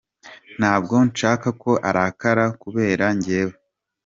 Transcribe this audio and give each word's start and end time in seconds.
Ntabwo 0.59 0.95
nshaka 1.09 1.47
ko 1.61 1.71
arakara 1.89 2.45
kubera 2.61 3.05
njyewe. 3.17 3.53